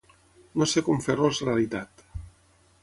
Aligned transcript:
No 0.61 0.67
sé 0.71 0.83
com 0.87 1.03
fer-los 1.09 1.43
realitat. 1.49 2.05